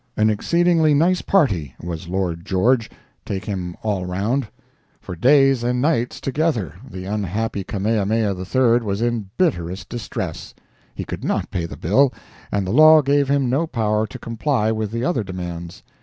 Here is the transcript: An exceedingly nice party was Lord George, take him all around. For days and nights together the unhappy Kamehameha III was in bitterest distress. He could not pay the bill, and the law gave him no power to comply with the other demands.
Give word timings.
An 0.17 0.31
exceedingly 0.31 0.95
nice 0.95 1.21
party 1.21 1.75
was 1.79 2.07
Lord 2.07 2.43
George, 2.43 2.89
take 3.23 3.45
him 3.45 3.75
all 3.83 4.03
around. 4.03 4.47
For 4.99 5.15
days 5.15 5.63
and 5.63 5.79
nights 5.79 6.19
together 6.19 6.73
the 6.89 7.05
unhappy 7.05 7.63
Kamehameha 7.63 8.35
III 8.35 8.79
was 8.79 9.03
in 9.03 9.29
bitterest 9.37 9.89
distress. 9.89 10.55
He 10.95 11.05
could 11.05 11.23
not 11.23 11.51
pay 11.51 11.67
the 11.67 11.77
bill, 11.77 12.11
and 12.51 12.65
the 12.65 12.71
law 12.73 13.03
gave 13.03 13.29
him 13.29 13.47
no 13.47 13.67
power 13.67 14.07
to 14.07 14.17
comply 14.17 14.71
with 14.71 14.89
the 14.89 15.05
other 15.05 15.23
demands. 15.23 15.83